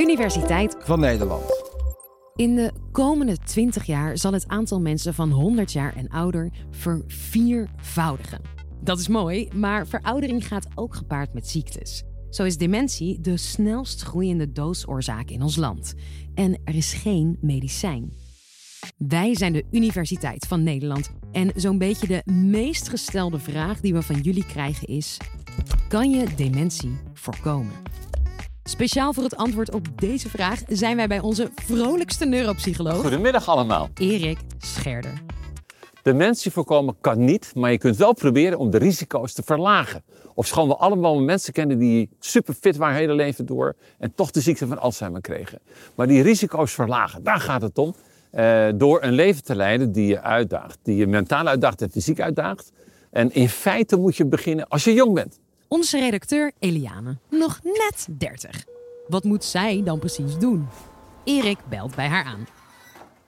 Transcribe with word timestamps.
Universiteit 0.00 0.76
van 0.78 1.00
Nederland. 1.00 1.42
In 2.34 2.54
de 2.54 2.72
komende 2.92 3.38
20 3.38 3.84
jaar 3.84 4.18
zal 4.18 4.32
het 4.32 4.48
aantal 4.48 4.80
mensen 4.80 5.14
van 5.14 5.30
100 5.30 5.72
jaar 5.72 5.96
en 5.96 6.08
ouder 6.08 6.50
verviervoudigen. 6.70 8.40
Dat 8.82 8.98
is 8.98 9.08
mooi, 9.08 9.48
maar 9.54 9.86
veroudering 9.86 10.46
gaat 10.46 10.66
ook 10.74 10.94
gepaard 10.94 11.34
met 11.34 11.48
ziektes. 11.48 12.02
Zo 12.30 12.44
is 12.44 12.56
dementie 12.56 13.20
de 13.20 13.36
snelst 13.36 14.02
groeiende 14.02 14.52
doodsoorzaak 14.52 15.30
in 15.30 15.42
ons 15.42 15.56
land. 15.56 15.94
En 16.34 16.60
er 16.64 16.74
is 16.74 16.92
geen 16.92 17.38
medicijn. 17.40 18.12
Wij 18.96 19.36
zijn 19.36 19.52
de 19.52 19.64
Universiteit 19.70 20.46
van 20.46 20.62
Nederland. 20.62 21.10
En 21.32 21.52
zo'n 21.54 21.78
beetje 21.78 22.06
de 22.06 22.32
meest 22.32 22.88
gestelde 22.88 23.38
vraag 23.38 23.80
die 23.80 23.92
we 23.92 24.02
van 24.02 24.20
jullie 24.20 24.46
krijgen 24.46 24.88
is: 24.88 25.16
kan 25.88 26.10
je 26.10 26.26
dementie 26.36 26.98
voorkomen? 27.12 27.90
Speciaal 28.64 29.12
voor 29.12 29.22
het 29.22 29.36
antwoord 29.36 29.72
op 29.74 29.86
deze 29.96 30.28
vraag 30.28 30.60
zijn 30.68 30.96
wij 30.96 31.06
bij 31.06 31.20
onze 31.20 31.50
vrolijkste 31.54 32.24
neuropsycholoog, 32.24 33.00
Goedemiddag 33.00 33.48
allemaal. 33.48 33.88
Erik 33.94 34.38
Scherder. 34.58 35.22
Dementie 36.02 36.50
voorkomen 36.50 36.96
kan 37.00 37.24
niet, 37.24 37.52
maar 37.54 37.70
je 37.70 37.78
kunt 37.78 37.96
wel 37.96 38.14
proberen 38.14 38.58
om 38.58 38.70
de 38.70 38.78
risico's 38.78 39.32
te 39.32 39.42
verlagen. 39.42 40.02
Of 40.34 40.46
schoon 40.46 40.68
we 40.68 40.76
allemaal 40.76 41.20
mensen 41.20 41.52
kennen 41.52 41.78
die 41.78 42.08
super 42.18 42.54
fit 42.54 42.76
waren 42.76 42.96
hele 42.96 43.14
leven 43.14 43.46
door 43.46 43.76
en 43.98 44.14
toch 44.14 44.30
de 44.30 44.40
ziekte 44.40 44.66
van 44.66 44.78
Alzheimer 44.78 45.20
kregen. 45.20 45.58
Maar 45.94 46.06
die 46.06 46.22
risico's 46.22 46.72
verlagen, 46.72 47.22
daar 47.22 47.40
gaat 47.40 47.62
het 47.62 47.78
om. 47.78 47.94
Eh, 48.30 48.68
door 48.74 49.02
een 49.02 49.12
leven 49.12 49.42
te 49.42 49.54
leiden 49.54 49.92
die 49.92 50.06
je 50.06 50.20
uitdaagt, 50.20 50.78
die 50.82 50.96
je 50.96 51.06
mentaal 51.06 51.46
uitdaagt 51.46 51.82
en 51.82 51.90
fysiek 51.90 52.20
uitdaagt. 52.20 52.72
En 53.10 53.34
in 53.34 53.48
feite 53.48 53.96
moet 53.96 54.16
je 54.16 54.26
beginnen 54.26 54.68
als 54.68 54.84
je 54.84 54.92
jong 54.92 55.14
bent. 55.14 55.38
Onze 55.72 55.98
redacteur 55.98 56.52
Eliane, 56.58 57.16
nog 57.28 57.60
net 57.62 58.06
30. 58.10 58.64
Wat 59.08 59.24
moet 59.24 59.44
zij 59.44 59.82
dan 59.84 59.98
precies 59.98 60.38
doen? 60.38 60.68
Erik 61.24 61.58
belt 61.68 61.94
bij 61.94 62.06
haar 62.06 62.24
aan 62.24 62.46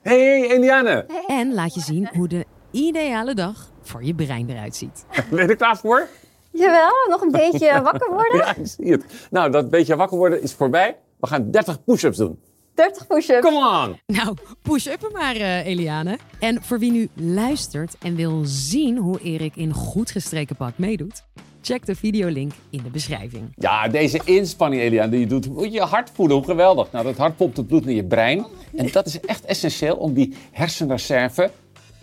Hey 0.01 0.49
Eliane, 0.51 1.05
en 1.27 1.53
laat 1.53 1.73
je 1.73 1.81
zien 1.81 2.09
hoe 2.13 2.27
de 2.27 2.45
ideale 2.71 3.33
dag 3.33 3.71
voor 3.81 4.03
je 4.03 4.13
brein 4.13 4.49
eruit 4.49 4.75
ziet. 4.75 5.05
ben 5.29 5.41
je 5.43 5.47
er 5.47 5.55
klaar 5.55 5.77
voor? 5.77 6.07
Jawel, 6.51 6.91
nog 7.09 7.21
een 7.21 7.31
beetje 7.31 7.81
wakker 7.91 8.09
worden. 8.09 8.37
Ja, 8.37 8.55
ik 8.55 8.67
zie 8.67 8.91
het. 8.91 9.05
Nou, 9.31 9.51
dat 9.51 9.69
beetje 9.69 9.95
wakker 9.95 10.17
worden 10.17 10.41
is 10.41 10.53
voorbij. 10.53 10.97
We 11.19 11.27
gaan 11.27 11.51
30 11.51 11.83
push-ups 11.83 12.17
doen. 12.17 12.39
30 12.73 13.07
push-ups. 13.07 13.47
Come 13.47 13.85
on! 13.85 13.99
Nou, 14.15 14.35
push-up 14.61 15.03
er 15.03 15.11
maar, 15.11 15.35
eh, 15.35 15.65
Eliane. 15.65 16.17
En 16.39 16.63
voor 16.63 16.79
wie 16.79 16.91
nu 16.91 17.09
luistert 17.13 17.95
en 17.99 18.15
wil 18.15 18.41
zien 18.45 18.97
hoe 18.97 19.19
Erik 19.19 19.55
in 19.55 19.73
goed 19.73 20.11
gestreken 20.11 20.55
pak 20.55 20.77
meedoet, 20.77 21.23
check 21.65 21.85
de 21.85 21.95
videolink 21.95 22.51
in 22.69 22.83
de 22.83 22.89
beschrijving. 22.89 23.53
Ja, 23.55 23.87
deze 23.87 24.21
inspanning, 24.25 24.81
Eliane, 24.81 25.11
die 25.11 25.19
je 25.19 25.27
doet, 25.27 25.49
moet 25.49 25.63
je 25.63 25.71
je 25.71 25.81
hart 25.81 26.09
voelen. 26.13 26.35
Hoe 26.35 26.45
geweldig. 26.45 26.91
Nou, 26.91 27.05
dat 27.05 27.17
hart 27.17 27.35
pompt 27.35 27.57
het 27.57 27.67
bloed 27.67 27.85
naar 27.85 27.93
je 27.93 28.03
brein. 28.03 28.45
En 28.75 28.91
dat 28.91 29.05
is 29.05 29.19
echt 29.19 29.45
essentieel 29.45 29.95
om 29.95 30.13
die 30.13 30.33
hersenreserve 30.51 31.51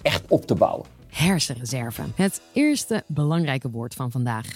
echt 0.03 0.25
op 0.28 0.47
te 0.47 0.55
bouwen. 0.55 0.86
Hersenreserve. 1.08 2.03
Het 2.14 2.41
eerste 2.53 3.03
belangrijke 3.06 3.70
woord 3.70 3.94
van 3.94 4.11
vandaag. 4.11 4.55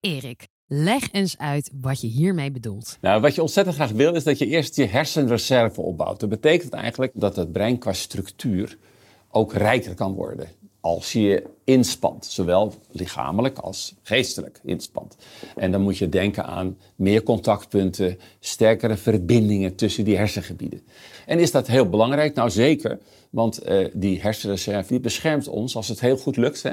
Erik, 0.00 0.46
leg 0.66 1.12
eens 1.12 1.38
uit 1.38 1.70
wat 1.80 2.00
je 2.00 2.06
hiermee 2.06 2.50
bedoelt. 2.50 2.98
Nou, 3.00 3.20
wat 3.20 3.34
je 3.34 3.40
ontzettend 3.40 3.76
graag 3.76 3.90
wil, 3.90 4.14
is 4.14 4.24
dat 4.24 4.38
je 4.38 4.46
eerst 4.46 4.76
je 4.76 4.86
hersenreserve 4.86 5.80
opbouwt. 5.80 6.20
Dat 6.20 6.28
betekent 6.28 6.72
eigenlijk 6.72 7.12
dat 7.14 7.36
het 7.36 7.52
brein 7.52 7.78
qua 7.78 7.92
structuur 7.92 8.78
ook 9.28 9.52
rijker 9.52 9.94
kan 9.94 10.14
worden. 10.14 10.48
Als 10.82 11.12
je 11.12 11.42
inspant, 11.64 12.26
zowel 12.26 12.74
lichamelijk 12.90 13.58
als 13.58 13.94
geestelijk 14.02 14.60
inspant. 14.64 15.16
En 15.56 15.72
dan 15.72 15.80
moet 15.80 15.98
je 15.98 16.08
denken 16.08 16.44
aan 16.44 16.76
meer 16.96 17.22
contactpunten, 17.22 18.18
sterkere 18.40 18.96
verbindingen 18.96 19.74
tussen 19.74 20.04
die 20.04 20.16
hersengebieden. 20.16 20.82
En 21.26 21.38
is 21.38 21.50
dat 21.50 21.66
heel 21.66 21.88
belangrijk? 21.88 22.34
Nou 22.34 22.50
zeker, 22.50 22.98
want 23.30 23.58
eh, 23.58 23.88
die 23.92 24.20
hersenreserve 24.20 25.00
beschermt 25.00 25.48
ons, 25.48 25.76
als 25.76 25.88
het 25.88 26.00
heel 26.00 26.16
goed 26.16 26.36
lukt, 26.36 26.62
hè, 26.62 26.72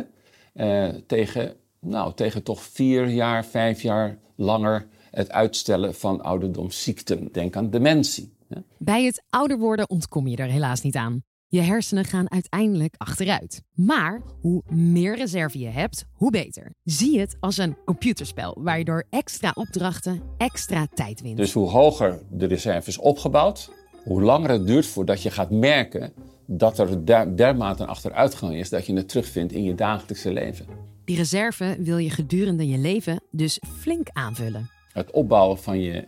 eh, 0.54 0.96
tegen, 1.08 1.54
nou, 1.80 2.14
tegen 2.14 2.44
toch 2.44 2.62
vier 2.62 3.08
jaar, 3.08 3.46
vijf 3.46 3.82
jaar 3.82 4.18
langer 4.36 4.88
het 5.12 5.32
uitstellen 5.32 5.96
van 5.96 6.22
ouderdomsziekten. 6.22 7.30
Denk 7.32 7.56
aan 7.56 7.70
dementie. 7.70 8.34
hè. 8.48 8.60
Bij 8.78 9.04
het 9.04 9.24
ouder 9.30 9.58
worden 9.58 9.90
ontkom 9.90 10.28
je 10.28 10.38
er 10.38 10.50
helaas 10.50 10.82
niet 10.82 10.96
aan. 10.96 11.24
Je 11.52 11.62
hersenen 11.62 12.06
gaan 12.06 12.32
uiteindelijk 12.32 12.96
achteruit. 12.98 13.62
Maar 13.74 14.22
hoe 14.42 14.64
meer 14.70 15.16
reserve 15.16 15.60
je 15.60 15.68
hebt, 15.68 16.06
hoe 16.14 16.32
beter. 16.32 16.74
Zie 16.84 17.20
het 17.20 17.38
als 17.40 17.58
een 17.58 17.78
computerspel 17.86 18.58
waar 18.60 18.78
je 18.78 18.84
door 18.84 19.04
extra 19.10 19.52
opdrachten 19.56 20.22
extra 20.38 20.88
tijd 20.94 21.22
wint. 21.22 21.38
Dus 21.38 21.54
hoe 21.54 21.70
hoger 21.70 22.22
de 22.32 22.46
reserve 22.46 22.90
is 22.90 22.98
opgebouwd, 22.98 23.72
hoe 24.04 24.22
langer 24.22 24.50
het 24.50 24.68
duurt 24.68 24.86
voordat 24.86 25.22
je 25.22 25.32
gaat 25.32 25.50
merken 25.52 26.14
dat 26.46 26.80
er 26.80 27.06
der- 27.06 27.36
dermate 27.36 27.84
een 27.84 27.90
achteruitgang 27.90 28.56
is 28.56 28.70
dat 28.70 28.86
je 28.86 28.94
het 28.94 29.10
terugvindt 29.10 29.54
in 29.54 29.64
je 29.64 29.76
dagelijkse 29.76 30.34
leven. 30.34 30.66
Die 31.06 31.16
reserve 31.16 31.78
wil 31.80 31.98
je 31.98 32.10
gedurende 32.10 32.68
je 32.68 32.78
leven 32.78 33.22
dus 33.32 33.62
flink 33.80 34.08
aanvullen. 34.12 34.70
Het 34.94 35.12
opbouwen 35.12 35.58
van 35.58 35.80
je 35.80 36.08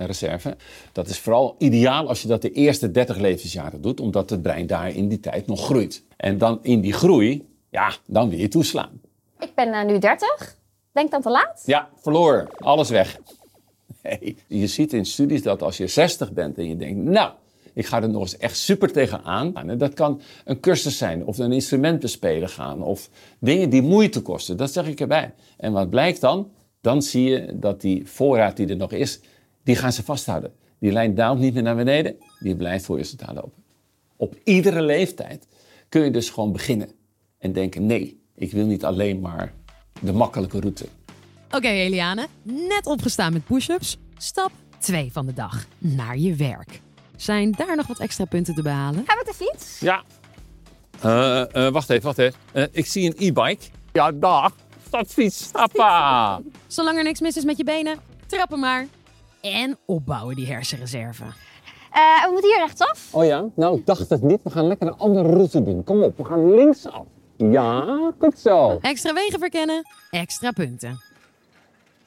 hersenreserve, 0.00 0.56
dat 0.92 1.08
is 1.08 1.18
vooral 1.18 1.54
ideaal 1.58 2.08
als 2.08 2.22
je 2.22 2.28
dat 2.28 2.42
de 2.42 2.52
eerste 2.52 2.90
30 2.90 3.16
levensjaren 3.16 3.80
doet, 3.80 4.00
omdat 4.00 4.30
het 4.30 4.42
brein 4.42 4.66
daar 4.66 4.94
in 4.94 5.08
die 5.08 5.20
tijd 5.20 5.46
nog 5.46 5.64
groeit. 5.64 6.04
En 6.16 6.38
dan 6.38 6.58
in 6.62 6.80
die 6.80 6.92
groei, 6.92 7.48
ja, 7.68 7.92
dan 8.06 8.28
wil 8.28 8.38
je 8.38 8.48
toeslaan. 8.48 9.00
Ik 9.38 9.54
ben 9.54 9.72
eh, 9.72 9.84
nu 9.84 9.98
30. 9.98 10.56
Denk 10.92 11.10
dan 11.10 11.22
te 11.22 11.30
laat? 11.30 11.62
Ja, 11.66 11.88
verloren. 11.96 12.48
Alles 12.56 12.90
weg. 12.90 13.18
Nee, 14.02 14.36
je 14.46 14.66
ziet 14.66 14.92
in 14.92 15.04
studies 15.04 15.42
dat 15.42 15.62
als 15.62 15.76
je 15.76 15.86
60 15.86 16.32
bent 16.32 16.58
en 16.58 16.68
je 16.68 16.76
denkt, 16.76 16.96
nou, 16.96 17.32
ik 17.72 17.86
ga 17.86 18.02
er 18.02 18.08
nog 18.08 18.22
eens 18.22 18.36
echt 18.36 18.56
super 18.56 18.92
tegenaan. 18.92 19.56
En 19.56 19.78
dat 19.78 19.94
kan 19.94 20.20
een 20.44 20.60
cursus 20.60 20.98
zijn 20.98 21.26
of 21.26 21.38
een 21.38 21.52
instrument 21.52 22.00
bespelen 22.00 22.48
gaan 22.48 22.82
of 22.82 23.08
dingen 23.38 23.70
die 23.70 23.82
moeite 23.82 24.22
kosten. 24.22 24.56
Dat 24.56 24.72
zeg 24.72 24.86
ik 24.86 25.00
erbij. 25.00 25.32
En 25.56 25.72
wat 25.72 25.90
blijkt 25.90 26.20
dan? 26.20 26.50
Dan 26.80 27.02
zie 27.02 27.30
je 27.30 27.58
dat 27.58 27.80
die 27.80 28.06
voorraad 28.06 28.56
die 28.56 28.68
er 28.68 28.76
nog 28.76 28.92
is, 28.92 29.20
die 29.70 29.78
gaan 29.78 29.92
ze 29.92 30.02
vasthouden. 30.02 30.52
Die 30.78 30.92
lijn 30.92 31.14
daalt 31.14 31.38
niet 31.38 31.54
meer 31.54 31.62
naar 31.62 31.76
beneden, 31.76 32.16
die 32.40 32.56
blijft 32.56 32.84
voor 32.84 32.96
je 32.96 33.02
resultaat 33.02 33.34
lopen. 33.34 33.62
Op 34.16 34.34
iedere 34.44 34.82
leeftijd 34.82 35.46
kun 35.88 36.04
je 36.04 36.10
dus 36.10 36.30
gewoon 36.30 36.52
beginnen 36.52 36.90
en 37.38 37.52
denken, 37.52 37.86
nee, 37.86 38.20
ik 38.34 38.52
wil 38.52 38.66
niet 38.66 38.84
alleen 38.84 39.20
maar 39.20 39.52
de 40.00 40.12
makkelijke 40.12 40.60
route. 40.60 40.86
Oké 41.50 41.68
Eliane, 41.68 42.26
net 42.42 42.86
opgestaan 42.86 43.32
met 43.32 43.44
push-ups. 43.44 43.98
Stap 44.16 44.50
2 44.78 45.12
van 45.12 45.26
de 45.26 45.32
dag, 45.32 45.66
naar 45.78 46.18
je 46.18 46.34
werk. 46.34 46.80
Zijn 47.16 47.50
daar 47.50 47.76
nog 47.76 47.86
wat 47.86 47.98
extra 47.98 48.24
punten 48.24 48.54
te 48.54 48.62
behalen? 48.62 49.04
Gaan 49.06 49.18
we 49.18 49.24
met 49.26 49.36
de 49.38 49.44
fiets? 49.44 49.80
Ja. 49.80 50.02
Eh, 51.00 51.66
eh, 51.66 51.72
wacht 51.72 51.90
even, 51.90 52.04
wacht 52.04 52.18
even. 52.18 52.38
Eh, 52.52 52.64
ik 52.70 52.86
zie 52.86 53.06
een 53.06 53.26
e-bike. 53.26 53.64
Ja, 53.92 54.12
dag. 54.12 54.52
Stadfiets. 54.86 55.48
Hoppa. 55.52 56.40
Zolang 56.66 56.96
er 56.98 57.04
niks 57.04 57.20
mis 57.20 57.36
is 57.36 57.44
met 57.44 57.56
je 57.56 57.64
benen, 57.64 57.98
trappen 58.26 58.58
maar. 58.58 58.86
En 59.40 59.78
opbouwen 59.86 60.36
die 60.36 60.46
hersenreserve. 60.46 61.24
Eh, 61.24 62.24
we 62.24 62.28
moeten 62.32 62.50
hier 62.50 62.58
rechtsaf. 62.58 63.08
Oh 63.12 63.24
ja? 63.24 63.44
Nou, 63.54 63.78
ik 63.78 63.86
dacht 63.86 64.10
het 64.10 64.22
niet. 64.22 64.40
We 64.42 64.50
gaan 64.50 64.66
lekker 64.66 64.86
een 64.86 64.98
andere 64.98 65.28
route 65.28 65.62
doen. 65.62 65.84
Kom 65.84 66.02
op, 66.02 66.16
we 66.16 66.24
gaan 66.24 66.54
linksaf. 66.54 67.04
Ja, 67.36 68.12
goed 68.18 68.38
zo. 68.38 68.78
Extra 68.80 69.12
wegen 69.12 69.38
verkennen, 69.38 69.82
extra 70.10 70.50
punten. 70.50 71.00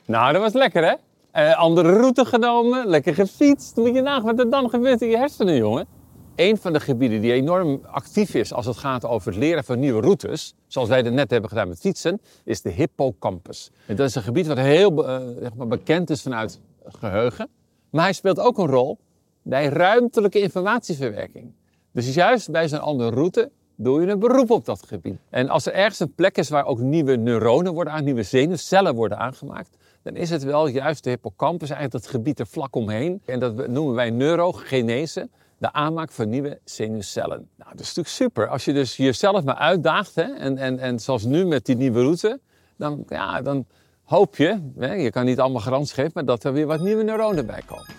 Nou, 0.05 0.33
dat 0.33 0.41
was 0.41 0.53
lekker, 0.53 0.83
hè? 0.83 0.93
Eh, 1.31 1.57
andere 1.57 1.91
route 1.91 2.25
genomen, 2.25 2.87
lekker 2.87 3.13
gefietst. 3.13 3.75
Moet 3.75 3.95
je 3.95 4.01
nagaan 4.01 4.23
wat 4.23 4.39
er 4.39 4.49
dan 4.49 4.69
gebeurt 4.69 5.01
in 5.01 5.09
je 5.09 5.17
hersenen, 5.17 5.55
jongen. 5.55 5.87
Een 6.35 6.57
van 6.57 6.73
de 6.73 6.79
gebieden 6.79 7.21
die 7.21 7.33
enorm 7.33 7.81
actief 7.91 8.33
is 8.33 8.53
als 8.53 8.65
het 8.65 8.77
gaat 8.77 9.05
over 9.05 9.27
het 9.27 9.39
leren 9.39 9.63
van 9.63 9.79
nieuwe 9.79 10.01
routes, 10.01 10.55
zoals 10.67 10.89
wij 10.89 11.01
dat 11.03 11.13
net 11.13 11.31
hebben 11.31 11.49
gedaan 11.49 11.67
met 11.67 11.79
fietsen, 11.79 12.21
is 12.43 12.61
de 12.61 12.69
hippocampus. 12.69 13.69
En 13.85 13.95
dat 13.95 14.07
is 14.07 14.15
een 14.15 14.21
gebied 14.21 14.47
wat 14.47 14.57
heel 14.57 15.03
zeg 15.39 15.53
maar 15.55 15.67
bekend 15.67 16.09
is 16.09 16.21
vanuit 16.21 16.59
geheugen. 16.85 17.49
Maar 17.89 18.03
hij 18.03 18.13
speelt 18.13 18.39
ook 18.39 18.57
een 18.57 18.67
rol 18.67 18.99
bij 19.41 19.67
ruimtelijke 19.67 20.39
informatieverwerking. 20.39 21.53
Dus 21.91 22.13
juist 22.13 22.51
bij 22.51 22.67
zo'n 22.67 22.81
andere 22.81 23.09
route 23.09 23.51
doe 23.75 24.01
je 24.01 24.07
een 24.07 24.19
beroep 24.19 24.51
op 24.51 24.65
dat 24.65 24.83
gebied. 24.87 25.17
En 25.29 25.49
als 25.49 25.65
er 25.65 25.73
ergens 25.73 25.99
een 25.99 26.13
plek 26.13 26.37
is 26.37 26.49
waar 26.49 26.65
ook 26.65 26.79
nieuwe 26.79 27.15
neuronen 27.15 27.73
worden 27.73 27.93
aan, 27.93 28.03
nieuwe 28.03 28.23
zenuwcellen 28.23 28.95
worden 28.95 29.17
aangemaakt, 29.17 29.77
dan 30.01 30.15
is 30.15 30.29
het 30.29 30.43
wel 30.43 30.67
juist 30.67 31.03
de 31.03 31.09
hippocampus, 31.09 31.69
eigenlijk 31.69 32.03
dat 32.03 32.13
gebied 32.13 32.39
er 32.39 32.47
vlak 32.47 32.75
omheen. 32.75 33.21
En 33.25 33.39
dat 33.39 33.67
noemen 33.67 33.95
wij 33.95 34.09
neurogenese, 34.09 35.29
de 35.57 35.71
aanmaak 35.71 36.11
van 36.11 36.29
nieuwe 36.29 36.59
zenuwcellen. 36.63 37.49
Nou, 37.55 37.71
dat 37.71 37.79
is 37.79 37.87
natuurlijk 37.87 38.15
super. 38.15 38.47
Als 38.47 38.65
je 38.65 38.73
dus 38.73 38.97
jezelf 38.97 39.43
maar 39.43 39.55
uitdaagt, 39.55 40.15
hè, 40.15 40.23
en, 40.23 40.57
en, 40.57 40.79
en 40.79 40.99
zoals 40.99 41.23
nu 41.23 41.45
met 41.45 41.65
die 41.65 41.75
nieuwe 41.75 42.01
route, 42.01 42.39
dan, 42.77 43.03
ja, 43.07 43.41
dan 43.41 43.65
hoop 44.03 44.35
je, 44.35 44.71
hè, 44.77 44.93
je 44.93 45.11
kan 45.11 45.25
niet 45.25 45.39
allemaal 45.39 45.61
garantie 45.61 45.93
geven, 45.93 46.11
maar 46.13 46.25
dat 46.25 46.43
er 46.43 46.53
weer 46.53 46.65
wat 46.65 46.81
nieuwe 46.81 47.03
neuronen 47.03 47.45
bij 47.45 47.61
komen. 47.65 47.93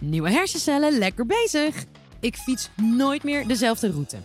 Nieuwe 0.00 0.30
hersencellen, 0.30 0.98
lekker 0.98 1.26
bezig. 1.26 1.84
Ik 2.20 2.36
fiets 2.36 2.70
nooit 2.76 3.22
meer 3.22 3.48
dezelfde 3.48 3.90
route. 3.90 4.16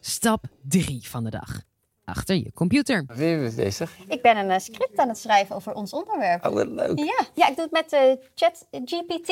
Stap 0.00 0.44
3 0.62 1.08
van 1.08 1.24
de 1.24 1.30
dag. 1.30 1.62
Achter 2.04 2.36
je 2.36 2.52
computer. 2.52 3.04
Wie 3.14 3.44
is 3.44 3.54
bezig? 3.54 3.96
Ik 4.08 4.22
ben 4.22 4.36
een 4.36 4.50
eh, 4.50 4.58
script 4.58 4.98
aan 4.98 5.08
het 5.08 5.18
schrijven 5.18 5.56
over 5.56 5.74
ons 5.74 5.92
onderwerp. 5.92 6.46
Oh, 6.46 6.52
wat 6.52 6.66
leuk. 6.66 6.98
Ja, 6.98 7.26
ja 7.34 7.48
ik 7.48 7.56
doe 7.56 7.68
het 7.70 7.70
met 7.70 7.92
eh, 7.92 8.12
ChatGPT. 8.34 9.28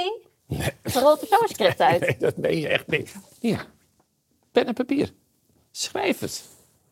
Er 0.82 1.02
rolt 1.02 1.20
er 1.20 1.26
zo 1.26 1.36
een 1.42 1.48
script 1.48 1.80
uit. 1.80 2.00
Nee, 2.00 2.16
dat 2.18 2.36
meen 2.36 2.58
je 2.58 2.68
echt 2.68 2.86
niet. 2.86 3.14
Hier, 3.40 3.66
pen 4.52 4.66
en 4.66 4.74
papier. 4.74 5.12
Schrijf 5.70 6.18
het. 6.18 6.44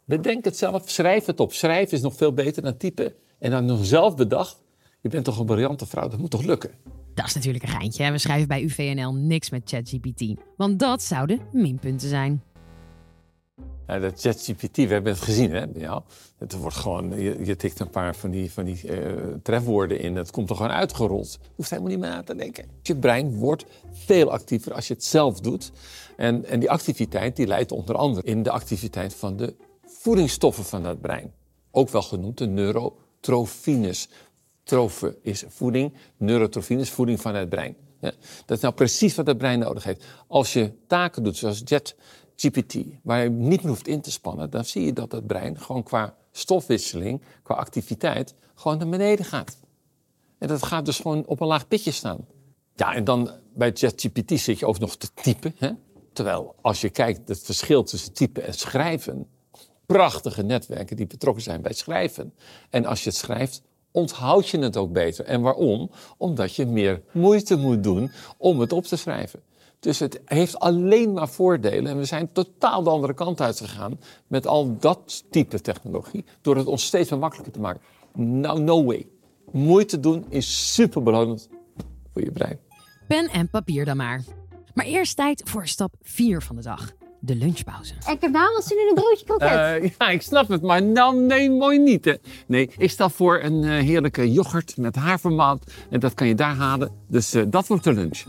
Bedenk 0.04 0.44
het 0.44 0.56
zelf, 0.56 0.90
schrijf 0.90 1.24
het 1.26 1.40
op. 1.40 1.52
Schrijven 1.52 1.96
is 1.96 2.02
nog 2.02 2.14
veel 2.14 2.32
beter 2.32 2.62
dan 2.62 2.76
typen. 2.76 3.14
En 3.40 3.50
dan 3.50 3.64
nog 3.64 3.84
zelf 3.86 4.16
bedacht. 4.16 4.62
Je 5.00 5.08
bent 5.08 5.24
toch 5.24 5.38
een 5.38 5.46
briljante 5.46 5.86
vrouw, 5.86 6.08
dat 6.08 6.18
moet 6.18 6.30
toch 6.30 6.42
lukken? 6.42 6.70
Dat 7.14 7.26
is 7.26 7.34
natuurlijk 7.34 7.64
een 7.64 7.70
geintje. 7.70 8.02
hè? 8.02 8.10
We 8.10 8.18
schrijven 8.18 8.48
bij 8.48 8.62
UVNL 8.62 9.14
niks 9.14 9.50
met 9.50 9.62
ChatGPT. 9.64 10.34
Want 10.56 10.78
dat 10.78 11.02
zouden 11.02 11.40
minpunten 11.52 12.08
zijn. 12.08 12.42
Ja, 13.86 13.98
dat 13.98 14.20
ChatGPT, 14.20 14.76
we 14.76 14.86
hebben 14.86 15.12
het 15.12 15.22
gezien, 15.22 15.50
hè? 15.52 15.68
bij 15.68 15.80
jou. 15.80 16.02
Het 16.38 16.52
wordt 16.52 16.76
gewoon, 16.76 17.20
je, 17.20 17.44
je 17.44 17.56
tikt 17.56 17.80
een 17.80 17.90
paar 17.90 18.14
van 18.14 18.30
die, 18.30 18.52
van 18.52 18.64
die 18.64 18.88
eh, 18.88 19.12
trefwoorden 19.42 20.00
in. 20.00 20.16
Het 20.16 20.30
komt 20.30 20.50
er 20.50 20.56
gewoon 20.56 20.70
uitgerold. 20.70 21.38
Je 21.42 21.48
hoeft 21.56 21.70
helemaal 21.70 21.90
niet 21.90 22.00
meer 22.00 22.10
na 22.10 22.22
te 22.22 22.34
denken. 22.34 22.64
Je 22.82 22.96
brein 22.96 23.36
wordt 23.36 23.64
veel 23.92 24.30
actiever 24.32 24.74
als 24.74 24.88
je 24.88 24.94
het 24.94 25.04
zelf 25.04 25.40
doet. 25.40 25.72
En, 26.16 26.44
en 26.44 26.60
die 26.60 26.70
activiteit 26.70 27.36
die 27.36 27.46
leidt 27.46 27.72
onder 27.72 27.94
andere 27.94 28.26
in 28.26 28.42
de 28.42 28.50
activiteit 28.50 29.14
van 29.14 29.36
de 29.36 29.54
voedingsstoffen 29.86 30.64
van 30.64 30.82
dat 30.82 31.00
brein. 31.00 31.32
Ook 31.70 31.88
wel 31.88 32.02
genoemd 32.02 32.38
de 32.38 32.46
neurotrofines. 33.20 34.08
Trofe 34.62 35.18
is 35.22 35.44
voeding, 35.48 35.92
neurotrofine 36.16 36.80
is 36.80 36.90
voeding 36.90 37.20
van 37.20 37.34
het 37.34 37.48
brein. 37.48 37.76
Ja, 38.00 38.12
dat 38.46 38.56
is 38.56 38.62
nou 38.62 38.74
precies 38.74 39.14
wat 39.14 39.26
het 39.26 39.38
brein 39.38 39.58
nodig 39.58 39.84
heeft. 39.84 40.04
Als 40.26 40.52
je 40.52 40.72
taken 40.86 41.22
doet 41.22 41.36
zoals 41.36 41.62
ChatGPT, 41.64 42.76
waar 43.02 43.22
je 43.22 43.30
niet 43.30 43.62
meer 43.62 43.68
hoeft 43.68 43.88
in 43.88 44.00
te 44.00 44.10
spannen, 44.10 44.50
dan 44.50 44.64
zie 44.64 44.84
je 44.84 44.92
dat 44.92 45.12
het 45.12 45.26
brein 45.26 45.58
gewoon 45.58 45.82
qua 45.82 46.16
stofwisseling, 46.32 47.22
qua 47.42 47.54
activiteit, 47.54 48.34
gewoon 48.54 48.78
naar 48.78 48.88
beneden 48.88 49.24
gaat. 49.24 49.56
En 50.38 50.48
dat 50.48 50.62
gaat 50.62 50.84
dus 50.84 50.98
gewoon 50.98 51.26
op 51.26 51.40
een 51.40 51.46
laag 51.46 51.68
pitje 51.68 51.90
staan. 51.90 52.26
Ja, 52.74 52.94
en 52.94 53.04
dan 53.04 53.30
bij 53.54 53.70
ChatGPT 53.74 54.40
zit 54.40 54.58
je 54.58 54.66
ook 54.66 54.78
nog 54.78 54.96
te 54.96 55.08
typen. 55.14 55.54
Hè? 55.58 55.70
Terwijl 56.12 56.54
als 56.60 56.80
je 56.80 56.90
kijkt 56.90 57.28
het 57.28 57.42
verschil 57.42 57.82
tussen 57.82 58.12
typen 58.12 58.46
en 58.46 58.54
schrijven, 58.54 59.26
prachtige 59.92 60.42
netwerken 60.42 60.96
die 60.96 61.06
betrokken 61.06 61.42
zijn 61.42 61.62
bij 61.62 61.72
schrijven. 61.72 62.34
En 62.70 62.84
als 62.84 63.02
je 63.02 63.08
het 63.08 63.18
schrijft, 63.18 63.62
onthoud 63.90 64.48
je 64.48 64.58
het 64.58 64.76
ook 64.76 64.92
beter. 64.92 65.24
En 65.24 65.40
waarom? 65.40 65.90
Omdat 66.16 66.54
je 66.54 66.66
meer 66.66 67.02
moeite 67.12 67.56
moet 67.56 67.82
doen 67.82 68.10
om 68.36 68.60
het 68.60 68.72
op 68.72 68.84
te 68.84 68.96
schrijven. 68.96 69.40
Dus 69.80 69.98
het 69.98 70.20
heeft 70.24 70.58
alleen 70.58 71.12
maar 71.12 71.28
voordelen. 71.28 71.86
En 71.86 71.98
we 71.98 72.04
zijn 72.04 72.32
totaal 72.32 72.82
de 72.82 72.90
andere 72.90 73.14
kant 73.14 73.40
uitgegaan 73.40 74.00
met 74.26 74.46
al 74.46 74.76
dat 74.78 75.24
type 75.30 75.60
technologie. 75.60 76.24
Door 76.40 76.56
het 76.56 76.66
ons 76.66 76.84
steeds 76.84 77.10
meer 77.10 77.18
makkelijker 77.18 77.52
te 77.52 77.60
maken. 77.60 77.80
Nou, 78.14 78.60
no 78.60 78.84
way. 78.84 79.06
Moeite 79.52 80.00
doen 80.00 80.24
is 80.28 80.74
super 80.74 81.02
belonend 81.02 81.48
voor 82.12 82.22
je 82.22 82.32
brein. 82.32 82.58
Pen 83.08 83.28
en 83.28 83.50
papier 83.50 83.84
dan 83.84 83.96
maar. 83.96 84.24
Maar 84.74 84.84
eerst 84.84 85.16
tijd 85.16 85.42
voor 85.44 85.66
stap 85.66 85.94
4 86.02 86.42
van 86.42 86.56
de 86.56 86.62
dag. 86.62 86.92
De 87.22 87.34
lunchpauze. 87.34 87.94
Ik 87.94 88.20
heb 88.20 88.30
nou 88.30 88.52
wel 88.52 88.62
zin 88.62 88.78
in 88.78 88.88
een 88.88 88.94
broodje 88.94 89.24
kroket. 89.24 89.48
Eh, 89.48 89.90
ja, 89.98 90.08
ik 90.08 90.22
snap 90.22 90.48
het, 90.48 90.62
maar 90.62 90.82
nou, 90.82 91.16
nee, 91.16 91.50
mooi 91.50 91.78
niet. 91.78 92.04
Hè. 92.04 92.14
Nee, 92.46 92.70
ik 92.78 92.90
stel 92.90 93.10
voor 93.10 93.40
een 93.42 93.64
eh, 93.64 93.70
heerlijke 93.70 94.32
yoghurt 94.32 94.76
met 94.76 94.96
havermout. 94.96 95.72
En 95.90 96.00
dat 96.00 96.14
kan 96.14 96.26
je 96.26 96.34
daar 96.34 96.54
halen. 96.54 96.90
Dus 97.06 97.34
eh, 97.34 97.42
dat 97.46 97.66
wordt 97.66 97.84
de 97.84 97.92
lunch. 97.92 98.22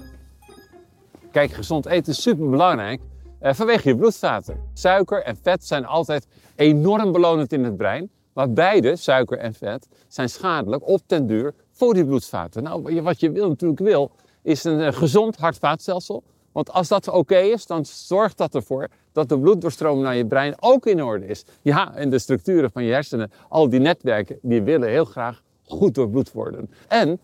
Kijk, 1.31 1.51
gezond 1.51 1.85
eten 1.85 2.11
is 2.11 2.21
super 2.21 2.49
belangrijk 2.49 3.01
vanwege 3.41 3.89
je 3.89 3.95
bloedvaten. 3.95 4.57
Suiker 4.73 5.23
en 5.23 5.37
vet 5.41 5.65
zijn 5.65 5.85
altijd 5.85 6.27
enorm 6.55 7.11
belonend 7.11 7.53
in 7.53 7.63
het 7.63 7.77
brein. 7.77 8.09
Maar 8.33 8.53
beide, 8.53 8.95
suiker 8.95 9.37
en 9.37 9.53
vet, 9.53 9.87
zijn 10.07 10.29
schadelijk 10.29 10.87
op 10.87 11.01
den 11.05 11.27
duur 11.27 11.53
voor 11.71 11.93
die 11.93 12.05
bloedvaten. 12.05 12.63
Nou, 12.63 13.01
wat 13.01 13.19
je 13.19 13.31
wil, 13.31 13.47
natuurlijk 13.47 13.79
wil, 13.79 14.11
is 14.41 14.63
een 14.63 14.93
gezond 14.93 15.37
hartvaatstelsel. 15.37 16.23
Want 16.51 16.71
als 16.71 16.87
dat 16.87 17.07
oké 17.07 17.37
is, 17.37 17.65
dan 17.65 17.85
zorgt 17.85 18.37
dat 18.37 18.55
ervoor 18.55 18.87
dat 19.11 19.29
de 19.29 19.39
bloeddoorstroming 19.39 20.03
naar 20.03 20.15
je 20.15 20.25
brein 20.25 20.55
ook 20.59 20.85
in 20.85 21.03
orde 21.03 21.25
is. 21.25 21.45
Ja, 21.61 21.95
en 21.95 22.09
de 22.09 22.19
structuren 22.19 22.71
van 22.71 22.83
je 22.83 22.91
hersenen, 22.91 23.31
al 23.49 23.69
die 23.69 23.79
netwerken, 23.79 24.39
die 24.41 24.61
willen 24.61 24.89
heel 24.89 25.05
graag 25.05 25.43
goed 25.65 25.95
doorbloed 25.95 26.31
worden. 26.31 26.71
En 26.87 27.19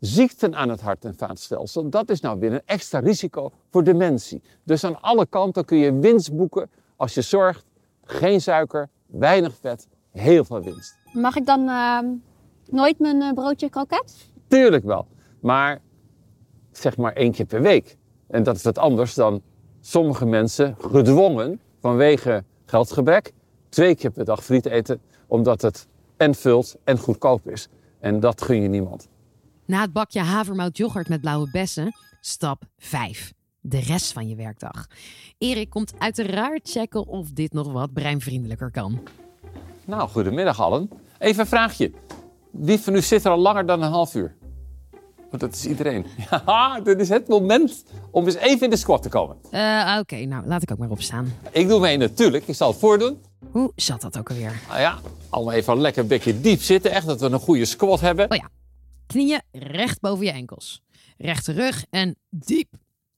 ziekten 0.00 0.54
aan 0.54 0.68
het 0.68 0.80
hart- 0.80 1.04
en 1.04 1.14
vaatstelsel, 1.14 1.88
dat 1.88 2.10
is 2.10 2.20
nou 2.20 2.38
weer 2.38 2.52
een 2.52 2.62
extra 2.64 2.98
risico 2.98 3.52
voor 3.70 3.84
dementie. 3.84 4.42
Dus 4.62 4.84
aan 4.84 5.00
alle 5.00 5.26
kanten 5.26 5.64
kun 5.64 5.78
je 5.78 5.98
winst 5.98 6.36
boeken 6.36 6.70
als 6.96 7.14
je 7.14 7.22
zorgt, 7.22 7.64
geen 8.04 8.40
suiker, 8.40 8.88
weinig 9.06 9.54
vet, 9.60 9.86
heel 10.10 10.44
veel 10.44 10.62
winst. 10.62 10.94
Mag 11.12 11.36
ik 11.36 11.46
dan 11.46 11.68
ehm, 11.68 12.06
nooit 12.70 12.98
mijn 12.98 13.22
eh, 13.22 13.32
broodje 13.32 13.70
kroket? 13.70 14.28
Tuurlijk 14.48 14.84
wel, 14.84 15.06
maar 15.40 15.80
zeg 16.72 16.96
maar 16.96 17.12
één 17.12 17.32
keer 17.32 17.46
per 17.46 17.62
week. 17.62 17.96
En 18.28 18.42
dat 18.42 18.56
is 18.56 18.62
wat 18.62 18.78
anders 18.78 19.14
dan 19.14 19.42
sommige 19.80 20.26
mensen 20.26 20.76
gedwongen 20.80 21.60
vanwege 21.80 22.44
geldgebrek 22.64 23.32
twee 23.68 23.94
keer 23.94 24.10
per 24.10 24.24
dag 24.24 24.44
friet 24.44 24.66
eten, 24.66 25.00
omdat 25.26 25.62
het 25.62 25.86
en 26.16 26.34
vult 26.34 26.76
en 26.84 26.98
goedkoop 26.98 27.48
is. 27.48 27.68
En 28.00 28.20
dat 28.20 28.42
gun 28.42 28.62
je 28.62 28.68
niemand. 28.68 29.08
Na 29.64 29.80
het 29.80 29.92
bakje 29.92 30.20
havermout 30.20 30.76
yoghurt 30.76 31.08
met 31.08 31.20
blauwe 31.20 31.50
bessen, 31.50 31.94
stap 32.20 32.62
5. 32.78 33.32
De 33.60 33.80
rest 33.80 34.12
van 34.12 34.28
je 34.28 34.36
werkdag. 34.36 34.86
Erik 35.38 35.70
komt 35.70 35.94
uiteraard 35.98 36.70
checken 36.70 37.06
of 37.06 37.30
dit 37.30 37.52
nog 37.52 37.72
wat 37.72 37.92
breinvriendelijker 37.92 38.70
kan. 38.70 39.00
Nou, 39.84 40.08
goedemiddag 40.08 40.60
allen. 40.60 40.90
Even 41.18 41.40
een 41.40 41.46
vraagje. 41.46 41.92
Wie 42.50 42.78
van 42.78 42.94
u 42.94 43.02
zit 43.02 43.24
er 43.24 43.30
al 43.30 43.38
langer 43.38 43.66
dan 43.66 43.82
een 43.82 43.90
half 43.90 44.14
uur? 44.14 44.35
Want 45.30 45.42
dat 45.42 45.54
is 45.54 45.66
iedereen. 45.66 46.06
Ja, 46.46 46.80
dit 46.80 47.00
is 47.00 47.08
het 47.08 47.28
moment 47.28 47.84
om 48.10 48.24
eens 48.26 48.34
even 48.34 48.60
in 48.64 48.70
de 48.70 48.76
squat 48.76 49.02
te 49.02 49.08
komen. 49.08 49.36
Eh, 49.50 49.96
Oké, 50.00 50.16
nou 50.16 50.46
laat 50.46 50.62
ik 50.62 50.70
ook 50.70 50.78
maar 50.78 50.90
opstaan. 50.90 51.34
Ik 51.50 51.68
doe 51.68 51.80
mee 51.80 51.96
natuurlijk. 51.96 52.46
Ik 52.48 52.54
zal 52.54 52.70
het 52.70 52.78
voordoen. 52.78 53.20
Hoe 53.50 53.72
zat 53.76 54.00
dat 54.00 54.18
ook 54.18 54.28
alweer? 54.28 54.60
Nou 54.68 54.80
ja, 54.80 54.98
allemaal 55.28 55.54
even 55.54 55.80
lekker 55.80 56.02
een 56.02 56.08
beetje 56.08 56.40
diep 56.40 56.60
zitten. 56.60 56.90
Echt 56.90 57.06
dat 57.06 57.20
we 57.20 57.26
een 57.26 57.38
goede 57.38 57.64
squat 57.64 58.00
hebben. 58.00 58.30
Oh 58.30 58.36
ja, 58.36 58.48
knieën 59.06 59.40
recht 59.52 60.00
boven 60.00 60.24
je 60.24 60.30
enkels. 60.32 60.82
Rechte 61.18 61.52
rug 61.52 61.84
en 61.90 62.16
diep 62.30 62.68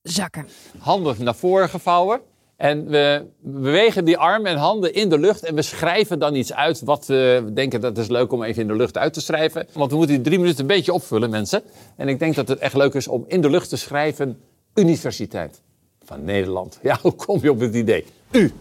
zakken. 0.03 0.49
Handen 0.79 1.25
naar 1.25 1.35
voren 1.37 1.69
gevouwen. 1.69 2.21
En 2.59 2.89
we 2.89 3.27
bewegen 3.41 4.05
die 4.05 4.19
armen 4.19 4.51
en 4.51 4.57
handen 4.57 4.95
in 4.95 5.09
de 5.09 5.19
lucht 5.19 5.45
en 5.45 5.55
we 5.55 5.63
schrijven 5.63 6.19
dan 6.19 6.35
iets 6.35 6.53
uit 6.53 6.81
wat 6.81 7.07
we 7.07 7.51
denken 7.55 7.81
dat 7.81 7.99
is 7.99 8.09
leuk 8.09 8.33
om 8.33 8.43
even 8.43 8.63
in 8.63 8.69
de 8.69 8.77
lucht 8.77 8.99
uit 8.99 9.13
te 9.13 9.21
schrijven. 9.21 9.67
Want 9.73 9.91
we 9.91 9.97
moeten 9.97 10.15
die 10.15 10.25
drie 10.25 10.39
minuten 10.39 10.61
een 10.61 10.67
beetje 10.67 10.93
opvullen, 10.93 11.31
mensen. 11.31 11.63
En 11.97 12.09
ik 12.09 12.19
denk 12.19 12.35
dat 12.35 12.49
het 12.49 12.59
echt 12.59 12.75
leuk 12.75 12.95
is 12.95 13.09
om 13.09 13.25
in 13.27 13.41
de 13.41 13.51
lucht 13.51 13.69
te 13.69 13.77
schrijven 13.77 14.41
Universiteit 14.75 15.63
van 16.03 16.25
Nederland. 16.25 16.79
Ja, 16.83 16.99
hoe 17.03 17.12
kom 17.12 17.41
je 17.43 17.50
op 17.50 17.61
het 17.61 17.75
idee? 17.75 18.05
U. 18.31 18.53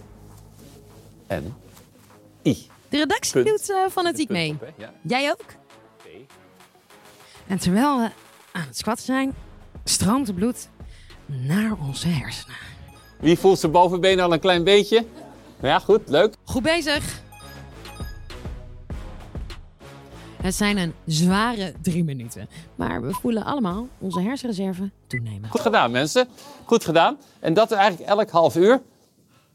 En 1.27 1.55
I. 2.43 2.57
De 2.89 2.97
redactie 2.97 3.43
Punt. 3.43 3.47
doet 3.47 3.69
eh, 3.69 3.91
fanatiek 3.91 4.29
mee. 4.29 4.55
Punt 4.55 4.61
op, 4.61 4.77
hè? 4.77 4.83
Ja. 4.83 4.93
Jij 5.01 5.31
ook? 5.31 5.45
En 7.47 7.57
terwijl 7.57 7.97
we 7.97 8.09
aan 8.51 8.65
het 8.67 8.77
squatten 8.77 9.05
zijn, 9.05 9.33
stroomt 9.83 10.27
het 10.27 10.35
bloed 10.35 10.69
naar 11.25 11.71
onze 11.87 12.07
hersenen. 12.07 12.55
Wie 13.19 13.37
voelt 13.39 13.59
zijn 13.59 13.71
bovenbeen 13.71 14.19
al 14.19 14.33
een 14.33 14.39
klein 14.39 14.63
beetje? 14.63 15.05
Ja, 15.61 15.79
goed, 15.79 16.01
leuk. 16.09 16.33
Goed 16.43 16.63
bezig. 16.63 17.21
Het 20.41 20.55
zijn 20.55 20.77
een 20.77 20.93
zware 21.05 21.73
drie 21.81 22.03
minuten. 22.03 22.49
Maar 22.75 23.01
we 23.01 23.11
voelen 23.11 23.43
allemaal 23.43 23.87
onze 23.99 24.21
hersenreserve 24.21 24.89
toenemen. 25.07 25.49
Goed 25.49 25.61
gedaan, 25.61 25.91
mensen. 25.91 26.27
Goed 26.65 26.85
gedaan. 26.85 27.17
En 27.39 27.53
dat 27.53 27.71
eigenlijk 27.71 28.09
elk 28.09 28.29
half 28.29 28.55
uur 28.55 28.81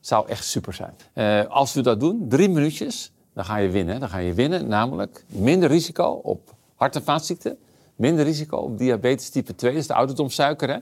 zou 0.01 0.29
echt 0.29 0.45
super 0.45 0.75
zijn. 0.75 0.95
Eh, 1.13 1.51
als 1.51 1.73
we 1.73 1.81
dat 1.81 2.01
doen, 2.01 2.29
drie 2.29 2.49
minuutjes, 2.49 3.13
dan 3.35 3.45
ga 3.45 3.57
je 3.57 3.69
winnen. 3.69 4.01
Dan 4.01 4.09
ga 4.09 4.19
je 4.19 4.35
winnen, 4.35 4.69
namelijk 4.69 5.25
minder 5.27 5.69
risico 5.69 6.05
op 6.23 6.55
hart- 6.77 6.97
en 6.97 7.03
vaatziekten. 7.03 7.59
Minder 7.97 8.25
risico 8.25 8.57
op 8.57 8.79
diabetes 8.79 9.31
type 9.31 9.55
2, 9.55 9.73
dat 9.73 9.81
is 9.81 9.87
de 9.87 9.95
ouderdomssuiker. 9.95 10.69
Hè? 10.69 10.79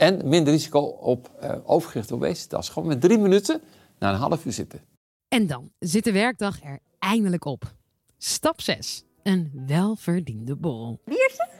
En 0.00 0.28
minder 0.28 0.52
risico 0.52 0.78
op 0.80 1.30
eh, 1.40 1.56
overgewicht, 1.64 2.12
obesitas. 2.12 2.68
Gewoon 2.68 2.88
met 2.88 3.00
drie 3.00 3.18
minuten 3.18 3.60
na 3.98 4.12
een 4.12 4.18
half 4.18 4.44
uur 4.44 4.52
zitten. 4.52 4.80
En 5.28 5.46
dan 5.46 5.70
zit 5.78 6.04
de 6.04 6.12
werkdag 6.12 6.62
er 6.62 6.78
eindelijk 6.98 7.44
op. 7.44 7.74
Stap 8.18 8.60
6. 8.60 9.04
Een 9.22 9.64
welverdiende 9.66 10.56
borrel. 10.56 11.00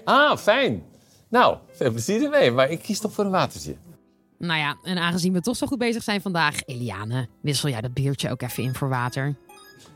Ah, 0.05 0.37
fijn. 0.37 0.83
Nou, 1.29 1.57
veel 1.71 1.91
plezier 1.91 2.23
ermee. 2.23 2.51
Maar 2.51 2.71
ik 2.71 2.83
kies 2.83 3.01
toch 3.01 3.13
voor 3.13 3.25
een 3.25 3.31
watertje. 3.31 3.77
Nou 4.39 4.59
ja, 4.59 4.77
en 4.83 4.99
aangezien 4.99 5.33
we 5.33 5.41
toch 5.41 5.57
zo 5.57 5.67
goed 5.67 5.79
bezig 5.79 6.03
zijn 6.03 6.21
vandaag, 6.21 6.67
Eliane, 6.67 7.29
wissel 7.41 7.69
jij 7.69 7.81
dat 7.81 7.95
biertje 7.95 8.31
ook 8.31 8.43
even 8.43 8.63
in 8.63 8.75
voor 8.75 8.89
water. 8.89 9.35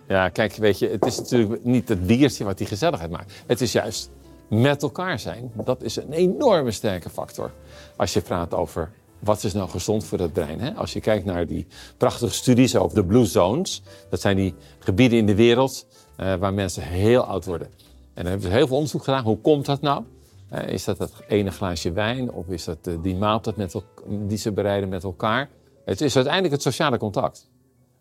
Ja, 0.08 0.28
kijk, 0.28 0.54
weet 0.54 0.78
je, 0.78 0.88
het 0.88 1.06
is 1.06 1.18
natuurlijk 1.18 1.64
niet 1.64 1.88
het 1.88 2.06
biertje 2.06 2.44
wat 2.44 2.58
die 2.58 2.66
gezelligheid 2.66 3.10
maakt. 3.10 3.32
Het 3.46 3.60
is 3.60 3.72
juist 3.72 4.10
met 4.48 4.82
elkaar 4.82 5.18
zijn. 5.18 5.52
Dat 5.64 5.82
is 5.82 5.96
een 5.96 6.12
enorme 6.12 6.70
sterke 6.70 7.10
factor. 7.10 7.52
Als 7.96 8.12
je 8.12 8.20
praat 8.20 8.54
over 8.54 8.92
wat 9.24 9.44
is 9.44 9.52
nou 9.52 9.68
gezond 9.68 10.04
voor 10.04 10.18
het 10.18 10.32
brein. 10.32 10.60
Hè? 10.60 10.74
Als 10.74 10.92
je 10.92 11.00
kijkt 11.00 11.24
naar 11.24 11.46
die 11.46 11.66
prachtige 11.96 12.32
studies 12.32 12.76
over 12.76 12.96
de 12.96 13.04
Blue 13.04 13.24
Zones. 13.24 13.82
Dat 14.10 14.20
zijn 14.20 14.36
die 14.36 14.54
gebieden 14.78 15.18
in 15.18 15.26
de 15.26 15.34
wereld 15.34 15.86
eh, 16.16 16.34
waar 16.34 16.54
mensen 16.54 16.82
heel 16.82 17.22
oud 17.22 17.44
worden. 17.44 17.66
En 18.14 18.22
dan 18.22 18.26
hebben 18.26 18.50
ze 18.50 18.56
heel 18.56 18.66
veel 18.66 18.76
onderzoek 18.76 19.04
gedaan. 19.04 19.24
Hoe 19.24 19.38
komt 19.38 19.66
dat 19.66 19.80
nou? 19.80 20.04
Eh, 20.48 20.68
is 20.68 20.84
dat 20.84 20.98
het 20.98 21.12
ene 21.28 21.50
glaasje 21.50 21.92
wijn 21.92 22.32
of 22.32 22.48
is 22.48 22.64
dat 22.64 22.86
eh, 22.86 22.94
die 23.02 23.16
maaltijd 23.16 23.56
met 23.56 23.82
die 24.08 24.38
ze 24.38 24.52
bereiden 24.52 24.88
met 24.88 25.04
elkaar? 25.04 25.50
Het 25.84 26.00
is 26.00 26.14
uiteindelijk 26.14 26.54
het 26.54 26.62
sociale 26.62 26.98
contact. 26.98 27.50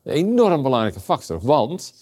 Een 0.04 0.14
enorm 0.14 0.64
belangrijke 0.64 1.00
factor, 1.00 1.40
want 1.40 1.94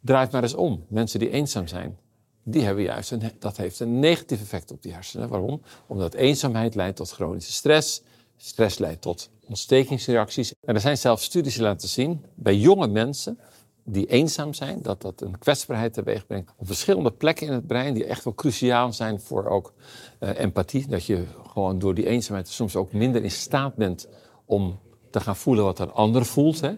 draait 0.00 0.32
maar 0.32 0.42
eens 0.42 0.54
om. 0.54 0.84
Mensen 0.88 1.18
die 1.18 1.30
eenzaam 1.30 1.66
zijn, 1.66 1.98
die 2.44 2.64
hebben 2.64 2.84
juist 2.84 3.10
een, 3.10 3.22
dat 3.38 3.56
heeft 3.56 3.80
een 3.80 3.98
negatief 3.98 4.40
effect 4.40 4.70
op 4.70 4.82
die 4.82 4.92
hersenen. 4.92 5.28
Waarom? 5.28 5.60
Omdat 5.86 6.14
eenzaamheid 6.14 6.74
leidt 6.74 6.96
tot 6.96 7.10
chronische 7.10 7.52
stress. 7.52 8.02
Stress 8.36 8.78
leidt 8.78 9.02
tot 9.02 9.30
ontstekingsreacties. 9.48 10.52
En 10.64 10.74
er 10.74 10.80
zijn 10.80 10.98
zelfs 10.98 11.24
studies 11.24 11.54
die 11.54 11.62
laten 11.62 11.88
zien 11.88 12.24
bij 12.34 12.56
jonge 12.56 12.86
mensen 12.86 13.38
die 13.84 14.06
eenzaam 14.06 14.54
zijn, 14.54 14.82
dat 14.82 15.02
dat 15.02 15.20
een 15.20 15.38
kwetsbaarheid 15.38 15.92
teweeg 15.92 16.26
brengt 16.26 16.52
op 16.56 16.66
verschillende 16.66 17.12
plekken 17.12 17.46
in 17.46 17.52
het 17.52 17.66
brein 17.66 17.94
die 17.94 18.04
echt 18.04 18.24
wel 18.24 18.34
cruciaal 18.34 18.92
zijn 18.92 19.20
voor 19.20 19.46
ook 19.46 19.72
eh, 20.18 20.38
empathie. 20.38 20.86
Dat 20.88 21.04
je 21.04 21.24
gewoon 21.52 21.78
door 21.78 21.94
die 21.94 22.06
eenzaamheid 22.06 22.48
soms 22.48 22.76
ook 22.76 22.92
minder 22.92 23.22
in 23.22 23.30
staat 23.30 23.74
bent 23.74 24.08
om 24.44 24.78
te 25.10 25.20
gaan 25.20 25.36
voelen 25.36 25.64
wat 25.64 25.78
een 25.78 25.92
ander 25.92 26.26
voelt. 26.26 26.60
Hè? 26.60 26.74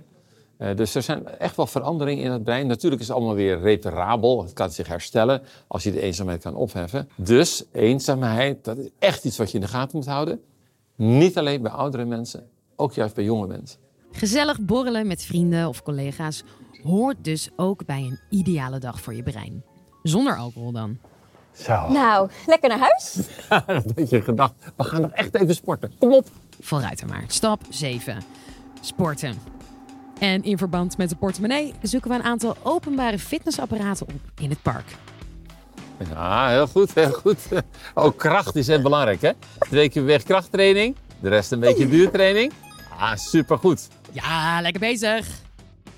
Eh, 0.58 0.76
dus 0.76 0.94
er 0.94 1.02
zijn 1.02 1.28
echt 1.28 1.56
wel 1.56 1.66
veranderingen 1.66 2.24
in 2.24 2.30
het 2.30 2.44
brein. 2.44 2.66
Natuurlijk 2.66 3.02
is 3.02 3.08
het 3.08 3.16
allemaal 3.16 3.34
weer 3.34 3.60
reparabel. 3.60 4.42
Het 4.42 4.52
kan 4.52 4.70
zich 4.70 4.88
herstellen 4.88 5.42
als 5.66 5.82
je 5.82 5.92
de 5.92 6.00
eenzaamheid 6.00 6.42
kan 6.42 6.54
opheffen. 6.54 7.08
Dus 7.16 7.64
eenzaamheid, 7.72 8.64
dat 8.64 8.78
is 8.78 8.88
echt 8.98 9.24
iets 9.24 9.36
wat 9.36 9.50
je 9.50 9.54
in 9.54 9.64
de 9.64 9.70
gaten 9.70 9.96
moet 9.96 10.06
houden. 10.06 10.40
Niet 10.96 11.38
alleen 11.38 11.62
bij 11.62 11.70
oudere 11.72 12.04
mensen, 12.04 12.48
ook 12.76 12.92
juist 12.92 13.14
bij 13.14 13.24
jonge 13.24 13.46
mensen. 13.46 13.78
Gezellig 14.12 14.60
borrelen 14.60 15.06
met 15.06 15.22
vrienden 15.22 15.68
of 15.68 15.82
collega's 15.82 16.44
hoort 16.82 17.16
dus 17.24 17.50
ook 17.56 17.86
bij 17.86 17.98
een 18.00 18.20
ideale 18.30 18.78
dag 18.78 19.00
voor 19.00 19.14
je 19.14 19.22
brein. 19.22 19.62
Zonder 20.02 20.36
alcohol 20.36 20.72
dan. 20.72 20.98
Zo, 21.52 21.88
Nou, 21.88 22.30
lekker 22.46 22.68
naar 22.68 22.78
huis. 22.78 23.16
dat 23.94 24.10
je 24.10 24.22
gedacht, 24.22 24.54
we 24.76 24.84
gaan 24.84 25.00
nog 25.00 25.10
echt 25.10 25.34
even 25.34 25.54
sporten. 25.54 25.92
Kom 25.98 26.12
op. 26.12 26.26
Vooruit 26.60 27.00
dan 27.00 27.08
maar. 27.08 27.24
Stap 27.26 27.60
7. 27.68 28.22
Sporten. 28.80 29.38
En 30.18 30.42
in 30.42 30.58
verband 30.58 30.96
met 30.96 31.08
de 31.08 31.16
portemonnee 31.16 31.74
zoeken 31.82 32.10
we 32.10 32.16
een 32.16 32.22
aantal 32.22 32.56
openbare 32.62 33.18
fitnessapparaten 33.18 34.06
op 34.06 34.20
in 34.42 34.50
het 34.50 34.62
park. 34.62 34.96
Ja, 36.10 36.48
heel 36.48 36.66
goed, 36.66 36.94
heel 36.94 37.12
goed. 37.12 37.48
Ook 37.94 38.18
kracht 38.18 38.56
is 38.56 38.66
heel 38.66 38.82
belangrijk, 38.82 39.20
hè? 39.20 39.30
Twee 39.58 39.88
keer 39.88 40.04
weg 40.04 40.22
krachttraining, 40.22 40.96
de 41.20 41.28
rest 41.28 41.52
een 41.52 41.60
beetje 41.60 41.88
duurtraining. 41.88 42.52
Ah, 42.98 43.16
supergoed. 43.16 43.88
Ja, 44.12 44.60
lekker 44.60 44.80
bezig. 44.80 45.28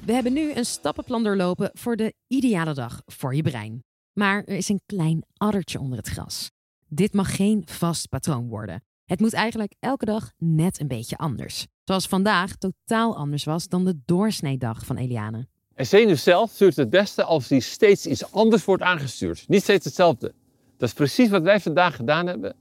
We 0.04 0.12
hebben 0.12 0.32
nu 0.32 0.52
een 0.52 0.64
stappenplan 0.64 1.22
doorlopen 1.22 1.70
voor 1.72 1.96
de 1.96 2.14
ideale 2.26 2.74
dag 2.74 3.02
voor 3.06 3.34
je 3.34 3.42
brein. 3.42 3.84
Maar 4.12 4.42
er 4.44 4.56
is 4.56 4.68
een 4.68 4.80
klein 4.86 5.24
addertje 5.36 5.80
onder 5.80 5.98
het 5.98 6.08
gras. 6.08 6.50
Dit 6.88 7.12
mag 7.12 7.36
geen 7.36 7.62
vast 7.66 8.08
patroon 8.08 8.48
worden. 8.48 8.82
Het 9.04 9.20
moet 9.20 9.32
eigenlijk 9.32 9.74
elke 9.80 10.04
dag 10.04 10.32
net 10.38 10.80
een 10.80 10.88
beetje 10.88 11.16
anders. 11.16 11.66
Zoals 11.88 12.06
vandaag 12.06 12.56
totaal 12.56 13.16
anders 13.16 13.44
was 13.44 13.68
dan 13.68 13.84
de 13.84 13.98
doorsneedag 14.04 14.86
van 14.86 14.96
Eliane. 14.96 15.46
Een 15.74 15.86
zenuwcel 15.86 16.46
stuurt 16.46 16.76
het 16.76 16.90
beste 16.90 17.24
als 17.24 17.48
die 17.48 17.60
steeds 17.60 18.06
iets 18.06 18.32
anders 18.32 18.64
wordt 18.64 18.82
aangestuurd. 18.82 19.48
Niet 19.48 19.62
steeds 19.62 19.84
hetzelfde. 19.84 20.32
Dat 20.76 20.88
is 20.88 20.94
precies 20.94 21.28
wat 21.28 21.42
wij 21.42 21.60
vandaag 21.60 21.96
gedaan 21.96 22.26
hebben. 22.26 22.56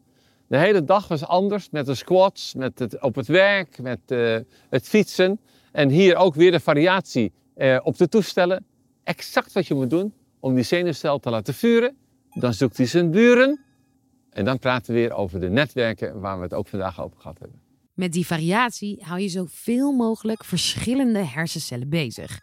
De 0.47 0.57
hele 0.57 0.83
dag 0.83 1.07
was 1.07 1.25
anders 1.25 1.69
met 1.69 1.85
de 1.85 1.95
squats, 1.95 2.53
met 2.53 2.79
het, 2.79 3.01
op 3.01 3.15
het 3.15 3.27
werk, 3.27 3.81
met 3.81 3.99
eh, 4.05 4.37
het 4.69 4.87
fietsen. 4.87 5.39
En 5.71 5.89
hier 5.89 6.15
ook 6.15 6.35
weer 6.35 6.51
de 6.51 6.59
variatie 6.59 7.33
eh, 7.55 7.79
op 7.83 7.97
de 7.97 8.07
toestellen. 8.07 8.65
Exact 9.03 9.53
wat 9.53 9.67
je 9.67 9.73
moet 9.73 9.89
doen 9.89 10.13
om 10.39 10.55
die 10.55 10.63
zenuwcel 10.63 11.19
te 11.19 11.29
laten 11.29 11.53
vuren. 11.53 11.97
Dan 12.29 12.53
zoekt 12.53 12.77
hij 12.77 12.85
zijn 12.85 13.11
buren. 13.11 13.59
En 14.29 14.45
dan 14.45 14.59
praten 14.59 14.93
we 14.93 14.99
weer 14.99 15.13
over 15.13 15.39
de 15.39 15.49
netwerken 15.49 16.19
waar 16.19 16.37
we 16.37 16.43
het 16.43 16.53
ook 16.53 16.67
vandaag 16.67 17.01
over 17.01 17.17
gehad 17.19 17.39
hebben. 17.39 17.66
Met 17.97 18.11
die 18.11 18.25
variatie 18.25 19.03
hou 19.03 19.19
je 19.19 19.29
zoveel 19.29 19.91
mogelijk 19.91 20.43
verschillende 20.43 21.23
hersencellen 21.23 21.89
bezig. 21.89 22.41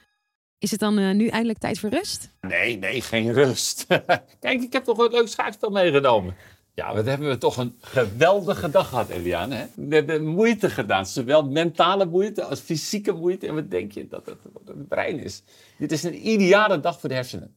Is 0.59 0.71
het 0.71 0.81
dan 0.81 0.99
eh, 0.99 1.15
nu 1.15 1.27
eindelijk 1.27 1.59
tijd 1.59 1.79
voor 1.79 1.91
rust? 1.91 2.31
Nee, 2.41 2.79
nee, 2.79 3.01
geen 3.01 3.33
rust. 3.33 3.87
Kijk, 4.41 4.63
ik 4.63 4.73
heb 4.73 4.85
toch 4.85 4.99
een 4.99 5.11
leuk 5.11 5.29
schaakspel 5.29 5.71
meegenomen. 5.71 6.37
Ja, 6.75 6.95
wat 6.95 7.05
hebben 7.05 7.29
we 7.29 7.39
toch 7.39 7.57
een 7.57 7.75
geweldige 7.81 8.71
dag 8.71 8.89
gehad, 8.89 9.09
Eliane. 9.09 9.55
Hè? 9.55 9.67
We 9.75 9.95
hebben 9.95 10.27
moeite 10.27 10.71
gedaan, 10.71 11.07
zowel 11.07 11.49
mentale 11.49 12.07
moeite 12.07 12.45
als 12.45 12.61
fysieke 12.61 13.13
moeite. 13.13 13.47
En 13.47 13.55
wat 13.55 13.71
denk 13.71 13.93
je 13.93 14.09
dat 14.09 14.27
het, 14.27 14.39
dat 14.53 14.77
het 14.77 14.89
brein 14.89 15.19
is? 15.19 15.43
Dit 15.79 15.93
is 15.93 16.03
een 16.03 16.29
ideale 16.29 16.81
dag 16.81 17.01
voor 17.01 17.09
de 17.09 17.15
hersenen. 17.15 17.55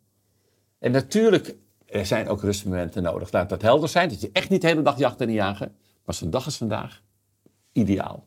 En 0.80 0.92
natuurlijk, 0.92 1.56
er 1.86 2.06
zijn 2.06 2.28
ook 2.28 2.42
rustmomenten 2.42 3.04
nodig. 3.04 3.32
Laat 3.32 3.50
dat 3.50 3.62
helder 3.62 3.90
zijn, 3.90 4.10
dat 4.10 4.22
je 4.22 4.30
echt 4.34 4.50
niet 4.50 4.62
de 4.62 4.68
hele 4.68 4.82
dag 4.82 4.98
jacht 4.98 5.22
en 5.22 5.32
jagen. 5.32 5.76
Maar 6.06 6.16
zo'n 6.16 6.30
dag 6.30 6.48
is 6.48 6.58
vandaag 6.58 7.06
ideaal. 7.78 8.26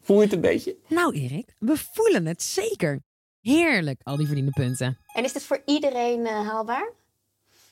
Voel 0.00 0.16
je 0.16 0.22
het 0.22 0.32
een 0.32 0.40
beetje? 0.40 0.76
Nou 0.88 1.14
Erik, 1.14 1.54
we 1.58 1.76
voelen 1.92 2.26
het 2.26 2.42
zeker. 2.42 3.00
Heerlijk, 3.40 4.00
al 4.02 4.16
die 4.16 4.26
verdiende 4.26 4.50
punten. 4.50 4.98
En 5.14 5.24
is 5.24 5.32
dit 5.32 5.42
voor 5.42 5.62
iedereen 5.64 6.26
eh, 6.26 6.48
haalbaar? 6.48 6.92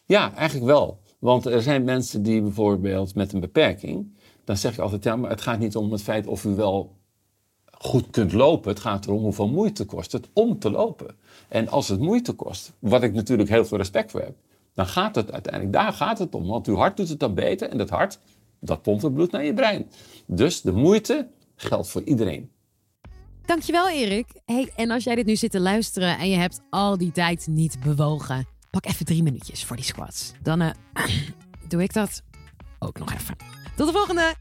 Ja, 0.05 0.35
eigenlijk 0.35 0.67
wel. 0.67 1.01
Want 1.19 1.47
er 1.47 1.63
zijn 1.63 1.85
mensen 1.85 2.23
die 2.23 2.43
bijvoorbeeld 2.43 3.15
met 3.15 3.33
een 3.33 3.41
beperking, 3.41 4.15
dan 4.45 4.57
zeg 4.57 4.73
ik 4.73 4.79
altijd, 4.79 5.05
ja, 5.05 5.17
maar 5.17 5.31
het 5.31 5.41
gaat 5.41 5.59
niet 5.59 5.77
om 5.77 5.93
het 5.93 6.03
feit 6.03 6.27
of 6.27 6.45
u 6.45 6.55
wel 6.55 6.97
goed 7.79 8.11
kunt 8.11 8.33
lopen. 8.33 8.71
Het 8.71 8.81
gaat 8.81 9.07
erom 9.07 9.23
hoeveel 9.23 9.49
moeite 9.49 9.85
kost 9.85 10.13
het 10.13 10.29
om 10.33 10.59
te 10.59 10.71
lopen. 10.71 11.17
En 11.49 11.69
als 11.69 11.89
het 11.89 12.01
moeite 12.01 12.33
kost, 12.33 12.73
wat 12.79 13.03
ik 13.03 13.15
natuurlijk 13.15 13.49
heel 13.49 13.65
veel 13.65 13.79
respect 13.79 14.11
voor 14.11 14.21
heb, 14.21 14.37
dan 14.75 14.87
gaat 14.87 15.15
het 15.15 15.33
uiteindelijk, 15.33 15.73
daar 15.73 15.93
gaat 15.93 16.19
het 16.19 16.35
om. 16.35 16.47
Want 16.47 16.67
uw 16.67 16.77
hart 16.77 16.97
doet 16.97 17.09
het 17.09 17.21
dan 17.21 17.35
beter 17.35 17.69
en 17.69 17.79
dat 17.79 17.91
hart, 17.91 18.19
dat 18.61 18.83
pompt 18.83 19.03
het 19.03 19.15
bloed 19.15 19.31
naar 19.31 19.45
je 19.45 19.55
brein. 19.55 19.91
Dus 20.27 20.61
de 20.61 20.73
moeite 20.73 21.29
geldt 21.57 21.89
voor 21.89 22.03
iedereen. 22.03 22.51
Dankjewel 23.47 23.89
Erik. 23.89 24.27
Hey, 24.45 24.71
en 24.77 24.91
als 24.91 25.05
jij 25.05 25.15
dit 25.15 25.27
nu 25.27 25.37
zit 25.37 25.51
te 25.51 25.61
luisteren 25.61 26.19
en 26.19 26.29
je 26.29 26.37
hebt 26.37 26.61
al 26.71 26.99
die 26.99 27.13
tijd 27.13 27.47
niet 27.47 27.81
bewogen, 27.81 28.47
pak 28.71 28.87
even 28.87 29.07
drie 29.07 29.23
minuutjes 29.23 29.65
voor 29.65 29.77
die 29.77 29.85
squats. 29.85 30.33
Dan 30.43 30.61
eh, 30.61 30.71
doe 31.69 31.83
ik 31.83 31.93
dat 31.93 32.23
ook 32.79 32.99
nog 32.99 33.13
even. 33.13 33.37
Tot 33.77 33.87
de 33.87 33.93
volgende! 33.93 34.35